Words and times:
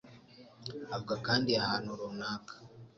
avuga 0.95 1.15
kandi 1.27 1.49
ahantu 1.61 1.89
runaka 1.99 2.53